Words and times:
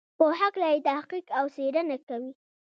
په 0.17 0.25
هکله 0.39 0.67
یې 0.73 0.83
تحقیق 0.87 1.25
او 1.39 1.45
څېړنه 1.55 1.97
کوي. 2.07 2.31